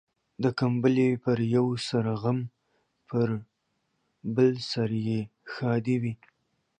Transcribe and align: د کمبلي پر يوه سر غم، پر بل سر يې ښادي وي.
د 0.43 0.45
کمبلي 0.59 1.09
پر 1.23 1.37
يوه 1.55 1.75
سر 1.87 2.05
غم، 2.21 2.39
پر 3.09 3.27
بل 4.35 4.51
سر 4.71 4.91
يې 5.07 5.19
ښادي 5.53 5.95
وي. 6.01 6.13